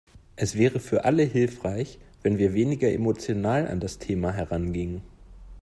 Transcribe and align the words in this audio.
Es 0.35 0.57
wäre 0.57 0.79
für 0.79 1.05
alle 1.05 1.21
hilfreich, 1.21 1.99
wenn 2.23 2.39
wir 2.39 2.55
weniger 2.55 2.91
emotional 2.91 3.67
an 3.67 3.79
das 3.79 3.99
Thema 3.99 4.33
herangingen. 4.33 5.03